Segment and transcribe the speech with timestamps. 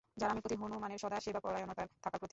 [0.17, 2.29] যা রামের প্রতি হনুমানের সদা-সেবাপরায়ণতার থাকার প্রতীক।